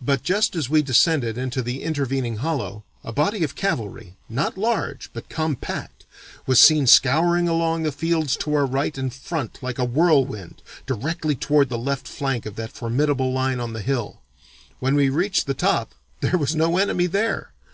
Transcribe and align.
But 0.00 0.22
just 0.22 0.56
as 0.56 0.70
we 0.70 0.80
descended 0.80 1.36
into 1.36 1.60
the 1.60 1.82
intervening 1.82 2.36
hollow, 2.36 2.84
a 3.04 3.12
body 3.12 3.44
of 3.44 3.54
cavalry, 3.54 4.16
not 4.30 4.56
large 4.56 5.10
but 5.12 5.28
compact, 5.28 6.06
was 6.46 6.58
seen 6.58 6.86
scouring 6.86 7.46
along 7.46 7.82
the 7.82 7.92
fields 7.92 8.34
to 8.38 8.54
our 8.54 8.64
right 8.64 8.96
and 8.96 9.12
front 9.12 9.58
like 9.62 9.78
a 9.78 9.84
whirlwind 9.84 10.62
directly 10.86 11.34
toward 11.34 11.68
the 11.68 11.76
left 11.76 12.08
flank 12.08 12.46
of 12.46 12.56
that 12.56 12.72
formidable 12.72 13.30
line 13.30 13.60
on 13.60 13.74
the 13.74 13.82
hill. 13.82 14.22
When 14.80 14.94
we 14.94 15.10
reached 15.10 15.46
the 15.46 15.52
top 15.52 15.94
there 16.22 16.38
was 16.38 16.56
no 16.56 16.78
enemy 16.78 17.06
there! 17.06 17.52